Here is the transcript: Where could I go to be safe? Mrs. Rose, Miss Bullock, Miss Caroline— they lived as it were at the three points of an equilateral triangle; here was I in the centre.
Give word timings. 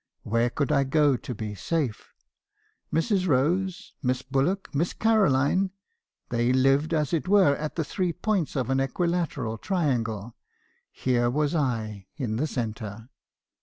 Where 0.23 0.49
could 0.49 0.71
I 0.71 0.83
go 0.83 1.15
to 1.15 1.35
be 1.35 1.53
safe? 1.53 2.11
Mrs. 2.91 3.27
Rose, 3.27 3.93
Miss 4.01 4.23
Bullock, 4.23 4.73
Miss 4.73 4.93
Caroline— 4.93 5.69
they 6.31 6.51
lived 6.51 6.91
as 6.91 7.13
it 7.13 7.27
were 7.27 7.55
at 7.57 7.75
the 7.75 7.83
three 7.83 8.11
points 8.11 8.55
of 8.55 8.71
an 8.71 8.81
equilateral 8.81 9.59
triangle; 9.59 10.35
here 10.91 11.29
was 11.29 11.53
I 11.53 12.07
in 12.17 12.37
the 12.37 12.47
centre. 12.47 13.09